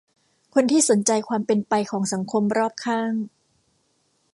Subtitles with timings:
[0.53, 3.13] คนที่สนใจความเป็นไปของสังคมรอบข้าง